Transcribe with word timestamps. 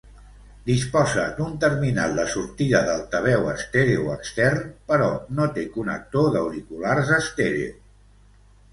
Disposa 0.69 1.25
d'un 1.39 1.51
terminal 1.63 2.17
de 2.21 2.25
sortida 2.37 2.81
d'altaveu 2.89 3.47
estèreo 3.53 4.09
extern 4.17 4.67
però 4.91 5.13
no 5.37 5.49
té 5.59 5.69
connector 5.79 6.35
d'auriculars 6.37 7.17
estèreo. 7.23 7.75